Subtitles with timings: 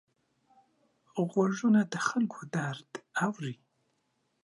[1.29, 2.89] غوږونه د خلکو درد
[3.25, 3.55] اوري